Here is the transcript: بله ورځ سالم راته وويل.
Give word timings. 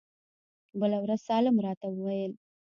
بله 0.79 0.97
ورځ 1.03 1.19
سالم 1.27 1.55
راته 1.65 1.85
وويل. 1.91 2.31